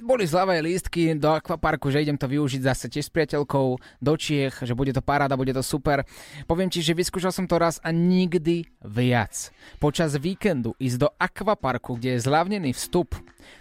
[0.09, 3.67] boli zľavé lístky do akvaparku, že idem to využiť zase tiež s priateľkou
[4.01, 6.07] do Čiech, že bude to paráda, bude to super.
[6.49, 9.53] Poviem ti, že vyskúšal som to raz a nikdy viac.
[9.77, 13.13] Počas víkendu ísť do akvaparku, kde je zľavnený vstup,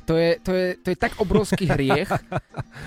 [0.07, 2.07] to je, to je, to je tak obrovský hriech,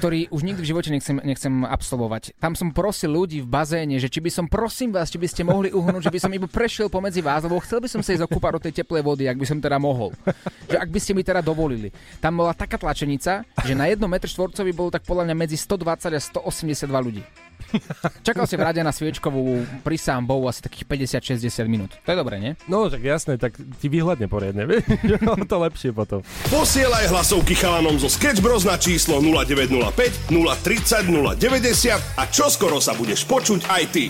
[0.00, 2.32] ktorý už nikdy v živote nechcem, nechcem absolvovať.
[2.40, 5.44] Tam som prosil ľudí v bazéne, že či by som, prosím vás, či by ste
[5.44, 8.24] mohli uhnúť, že by som iba prešiel pomedzi vás, lebo chcel by som sa ísť
[8.24, 10.16] okúpať do tej teplej vody, ak by som teda mohol.
[10.64, 11.92] Že ak by ste mi teda dovolili.
[12.24, 16.16] Tam bola taká tlačenica, že na jednom metr štvorcový bolo tak podľa mňa medzi 120
[16.16, 17.49] a 182 ľudí.
[18.26, 20.86] Čakal si v rade na sviečkovú pri sám bol asi takých
[21.20, 21.90] 50-60 minút.
[22.04, 22.52] To je dobré, nie?
[22.66, 24.66] No, tak jasné, tak ti vyhľadne poriadne,
[25.50, 26.24] to lepšie potom.
[26.50, 33.24] Posielaj hlasovky chalanom zo Sketch Bros na číslo 0905 030 090 a čoskoro sa budeš
[33.26, 34.08] počuť aj ty.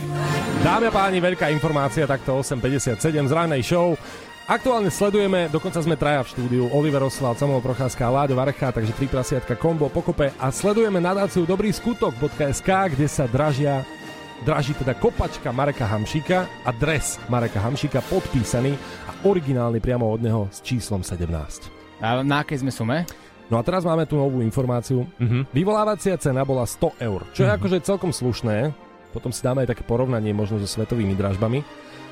[0.60, 3.96] Dámy a páni, veľká informácia, takto 8.57 z ranej show.
[4.50, 8.90] Aktuálne sledujeme, dokonca sme traja v štúdiu, Oliver Osval, Samuel Procházka a Láďo Varcha, takže
[8.98, 13.86] tri prasiatka kombo pokope a sledujeme nadáciu dobrý skutok.sk, kde sa dražia
[14.42, 18.74] draží teda kopačka Mareka Hamšika a dres Mareka Hamšika podpísaný
[19.06, 21.30] a originálny priamo od neho s číslom 17.
[22.02, 23.06] A na akej sme sume?
[23.54, 25.06] No a teraz máme tu novú informáciu.
[25.22, 25.54] Mhm.
[25.54, 28.74] Vyvolávacia cena bola 100 eur, čo je akože celkom slušné.
[29.14, 31.62] Potom si dáme aj také porovnanie možno so svetovými dražbami.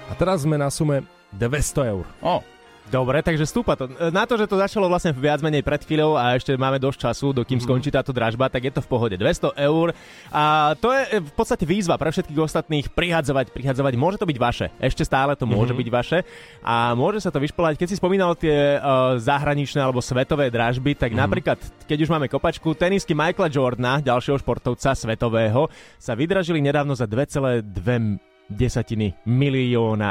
[0.07, 2.07] A teraz sme na sume 200 eur.
[2.23, 2.41] O,
[2.89, 3.85] Dobre, takže stúpa to.
[4.09, 7.37] Na to, že to začalo vlastne viac menej pred chvíľou a ešte máme dosť času,
[7.37, 7.65] dokým Mhm.
[7.69, 9.13] skončí táto dražba, tak je to v pohode.
[9.13, 9.93] 200 eur.
[10.33, 13.93] A to je v podstate výzva pre všetkých ostatných prihadzovať, prihadzovať.
[13.93, 14.73] Môže to byť vaše.
[14.81, 15.81] Ešte stále to môže Mhm.
[15.85, 16.19] byť vaše.
[16.65, 17.77] A môže sa to vyšplať.
[17.77, 21.19] Keď si spomínal tie uh, zahraničné alebo svetové dražby, tak Mhm.
[21.21, 25.69] napríklad, keď už máme kopačku, tenisky Michaela Jordana, ďalšieho športovca svetového,
[26.01, 28.17] sa vydražili nedávno za 2,2
[28.49, 30.09] desatiny milióna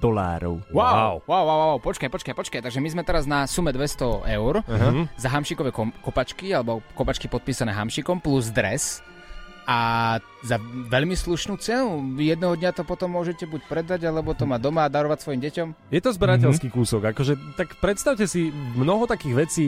[0.00, 0.64] dolárov.
[0.72, 2.60] Wow, wow, wow, wow, počkaj, počkaj, počkaj.
[2.64, 5.04] Takže my sme teraz na sume 200 eur Aha.
[5.20, 9.04] za hamšikové kom- kopačky, alebo kopačky podpísané hamšikom plus dres.
[9.70, 10.58] A za
[10.90, 12.18] veľmi slušnú cenu.
[12.18, 15.94] Jedného dňa to potom môžete buď predať, alebo to má doma a darovať svojim deťom.
[15.94, 16.80] Je to zberateľský mm-hmm.
[16.80, 19.66] kúsok, akože tak predstavte si mnoho takých vecí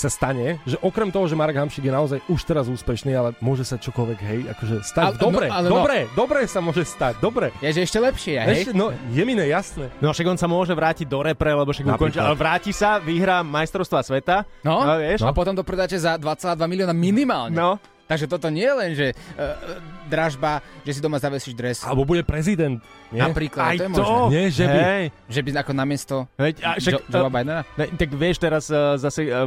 [0.00, 3.68] sa stane, že okrem toho, že Marek Hamšik je naozaj už teraz úspešný, ale môže
[3.68, 5.04] sa čokoľvek, hej, akože stať.
[5.12, 5.74] Ale- dobre, no, ale no.
[5.76, 7.52] dobre, dobre sa môže stať, dobre.
[7.60, 8.56] Je, že ešte lepšie, hej?
[8.64, 9.92] Ešte, no, je mi jasné.
[10.00, 13.44] No však on sa môže vrátiť do repre, lebo však ukončí, ale vráti sa, vyhrá
[13.44, 14.48] majstrovstva sveta.
[14.64, 15.20] No, no vieš?
[15.20, 17.52] a potom to predáte za 22 milióna minimálne.
[17.52, 17.76] No.
[18.10, 19.78] Takže toto nie je len, že uh,
[20.10, 21.78] dražba, že si doma zavesíš dres.
[21.86, 22.82] Alebo bude prezident.
[23.14, 23.22] Nie?
[23.22, 24.02] Napríklad, Aj to je to.
[24.02, 24.18] možné.
[24.30, 24.80] Nie, že by.
[25.26, 27.58] Že by ako namiesto Veď, a však, Jo- Joea Bidena?
[27.74, 29.46] Ne, tak vieš, teraz uh, zase uh,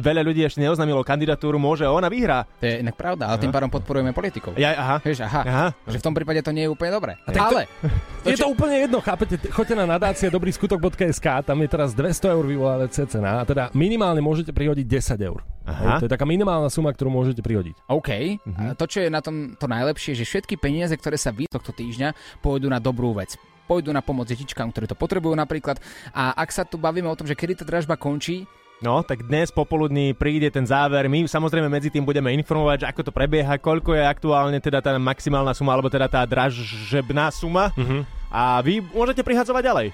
[0.00, 2.44] veľa ľudí ešte neoznamilo kandidatúru, môže ona vyhrá.
[2.60, 4.56] To je inak pravda, ale tým pádom podporujeme politikov.
[4.56, 4.96] Ja, aha.
[5.00, 5.40] Vieš, aha.
[5.44, 5.66] Aha.
[5.88, 7.12] Že v tom prípade to nie je úplne dobré.
[7.24, 7.64] to- Ale,
[8.28, 9.40] Je to úplne jedno, chápete?
[9.48, 14.52] Choďte na nadácia dobrýskutok.sk, tam je teraz 200 eur vyvolávacia cena a teda minimálne môžete
[14.52, 14.86] prihodiť
[15.16, 15.40] 10 eur.
[15.62, 15.96] Aha.
[15.96, 17.86] Hej, to je taká minimálna suma, ktorú môžete prihodiť.
[17.86, 18.40] OK.
[18.42, 18.64] Mhm.
[18.72, 21.70] A to, čo je na tom to najlepšie, že všetky peniaze, ktoré sa vy tohto
[21.70, 23.38] týždňa, pôjdu na dobrú vec.
[23.70, 25.78] Pôjdu na pomoc detičkám, ktoré to potrebujú napríklad.
[26.10, 28.44] A ak sa tu bavíme o tom, že kedy tá dražba končí,
[28.82, 31.06] No, tak dnes popoludní príde ten záver.
[31.06, 34.90] My samozrejme medzi tým budeme informovať, že ako to prebieha, koľko je aktuálne teda tá
[34.98, 37.70] maximálna suma, alebo teda tá dražebná suma.
[37.78, 38.02] Mhm.
[38.34, 39.88] A vy môžete prihadzovať ďalej.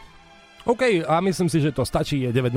[0.64, 2.53] OK, a myslím si, že to stačí, je 9.00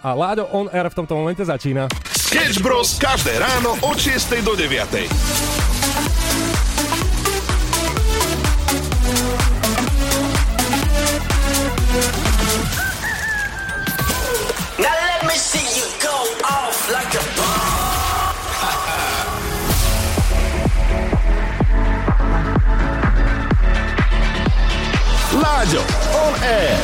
[0.00, 2.13] a Láďo On Air v tomto momente začína.
[2.34, 2.98] Sketch Bros.
[2.98, 4.90] každé ráno od 6 do 9.
[14.82, 18.34] Now let me see you go off like a bomb.
[25.38, 25.86] Láďo
[26.18, 26.83] On Air.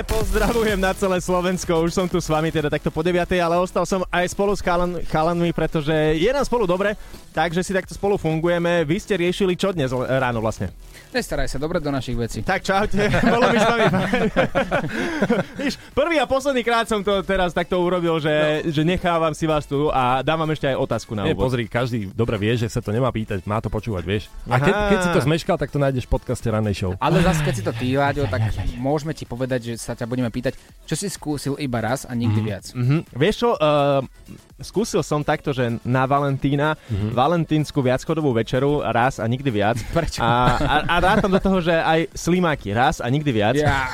[0.00, 3.60] Pekne pozdravujem na celé Slovensko, už som tu s vami teda takto po 9, ale
[3.60, 6.96] ostal som aj spolu s chalan, chalanmi, pretože je nám spolu dobre,
[7.36, 8.80] takže si takto spolu fungujeme.
[8.88, 10.72] Vy ste riešili čo dnes ráno vlastne?
[11.12, 12.38] Nestaraj sa dobre do našich vecí.
[12.42, 12.98] Tak čaute,
[13.34, 13.86] bolo mi s vami.
[15.60, 18.32] Víš, prvý a posledný krát som to teraz takto urobil, že,
[18.64, 18.70] no.
[18.70, 21.50] že nechávam si vás tu a dávam ešte aj otázku na Nie, úvod.
[21.50, 24.24] pozri, každý dobre vie, že sa to nemá pýtať, má to počúvať, vieš.
[24.46, 24.64] A Aha.
[24.64, 26.92] keď, keď si to zmeškal, tak to nájdeš v podcaste ranej show.
[26.98, 28.40] Ale zase, keď si to ty, Láďo, tak
[28.80, 30.56] môžeme ti povedať, že sa ťa budeme pýtať,
[30.86, 32.64] čo si skúsil iba raz a nikdy viac.
[32.72, 33.12] Mhm.
[33.12, 34.00] Vieš čo, uh,
[34.60, 37.12] skúsil som takto, že na Valentína, Mhm.
[37.12, 39.76] valentínsku viacchodovú večeru raz a nikdy viac.
[39.96, 40.20] Prečo?
[40.20, 43.54] A, a, a rátam do toho, že aj slimáky raz a nikdy viac.
[43.56, 43.88] Ja.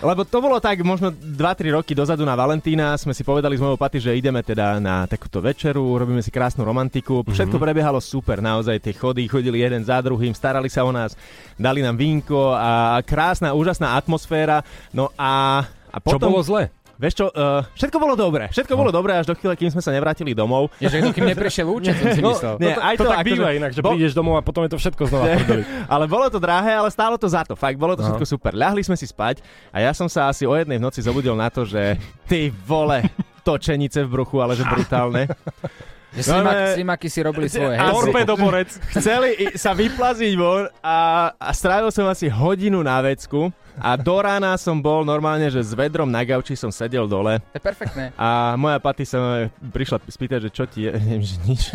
[0.00, 1.34] Lebo to bolo tak možno 2-3
[1.72, 5.38] roky dozadu na Valentína, sme si povedali s mojou paty, že ideme teda na takúto
[5.38, 7.24] večeru, robíme si krásnu romantiku.
[7.24, 11.16] Všetko prebiehalo super, naozaj tie chody chodili jeden za druhým, starali sa o nás,
[11.54, 14.60] dali nám vínko a krásna, úžasná atmosféra.
[14.90, 16.30] No a, a Čo potom...
[16.30, 16.68] bolo zle?
[17.04, 18.48] Vieš čo, uh, všetko bolo dobré.
[18.48, 20.72] Všetko bolo dobré až do chvíle, kým sme sa nevrátili domov.
[20.80, 22.56] Je, že kým neprišiel účet, som si myslel.
[22.56, 24.64] nie, to, aj to, to, tak akože- býva inak, že bo- prídeš domov a potom
[24.64, 25.36] je to všetko znova
[25.94, 27.52] ale bolo to drahé, ale stálo to za to.
[27.52, 28.16] Fakt, bolo to Aha.
[28.16, 28.56] všetko super.
[28.56, 31.52] Ľahli sme si spať a ja som sa asi o jednej v noci zobudil na
[31.52, 33.04] to, že ty vole,
[33.44, 35.28] točenice v bruchu, ale že brutálne.
[36.14, 37.74] Že No, slimak, slimaky si robili svoje.
[37.74, 37.90] Hej?
[37.90, 38.70] Torpedoborec.
[38.92, 40.96] Chceli sa vyplaziť von a,
[41.32, 45.74] a strávil som asi hodinu na vecku a do rána som bol normálne, že s
[45.74, 48.14] vedrom na gauči som sedel dole To je perfektné.
[48.14, 49.18] a moja paty sa
[49.50, 51.62] prišla spýtať, že čo ti je, neviem, že nič.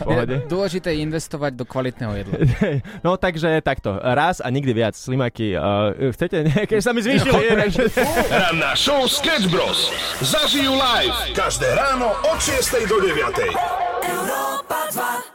[0.00, 2.34] V Dôležité je investovať do kvalitného jedla.
[3.02, 5.58] No takže takto, raz a nikdy viac, slimaky.
[5.58, 7.66] Uh, chcete nejaké, sa mi zvýšili.
[7.66, 7.90] že-
[8.30, 9.90] Ranná show Sketch Bros.
[10.20, 13.56] Zažijú live každé ráno od 6 do 9.
[14.04, 15.29] Európa 2.